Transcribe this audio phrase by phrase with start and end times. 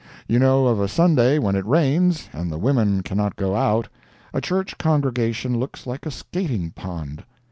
[0.27, 3.87] You know of a Sunday when it rains, and the women cannot go out,
[4.33, 7.23] a church congregation looks like a skating pond.